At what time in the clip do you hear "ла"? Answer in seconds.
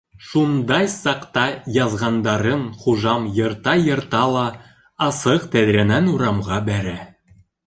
4.37-4.47